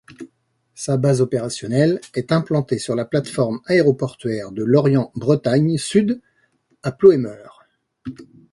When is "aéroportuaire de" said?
3.67-4.63